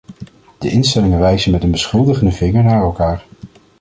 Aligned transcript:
De 0.57 0.71
instellingen 0.71 1.19
wijzen 1.19 1.51
met 1.51 1.63
een 1.63 1.71
beschuldigende 1.71 2.31
vinger 2.31 2.63
naar 2.63 2.81
elkaar. 2.81 3.25